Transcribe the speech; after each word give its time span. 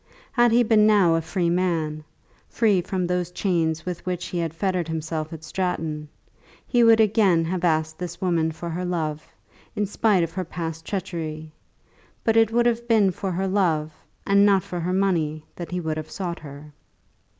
Had 0.31 0.51
he 0.51 0.63
been 0.63 0.87
now 0.87 1.13
a 1.13 1.21
free 1.21 1.51
man, 1.51 2.03
free 2.49 2.81
from 2.81 3.05
those 3.05 3.29
chains 3.29 3.85
with 3.85 4.03
which 4.03 4.25
he 4.29 4.39
had 4.39 4.51
fettered 4.51 4.87
himself 4.87 5.31
at 5.31 5.43
Stratton, 5.43 6.09
he 6.65 6.83
would 6.83 6.99
again 6.99 7.45
have 7.45 7.63
asked 7.63 7.99
this 7.99 8.19
woman 8.19 8.51
for 8.51 8.67
her 8.67 8.83
love, 8.83 9.23
in 9.75 9.85
spite 9.85 10.23
of 10.23 10.31
her 10.33 10.43
past 10.43 10.87
treachery; 10.87 11.51
but 12.23 12.35
it 12.35 12.51
would 12.51 12.65
have 12.65 12.87
been 12.87 13.11
for 13.11 13.31
her 13.33 13.47
love 13.47 13.93
and 14.25 14.43
not 14.43 14.63
for 14.63 14.79
her 14.79 14.91
money 14.93 15.45
that 15.55 15.69
he 15.69 15.79
would 15.79 15.97
have 15.97 16.09
sought 16.09 16.39
her. 16.39 16.73